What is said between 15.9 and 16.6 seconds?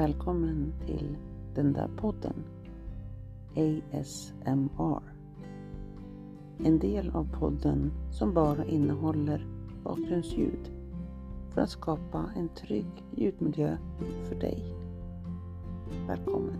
Välkommen!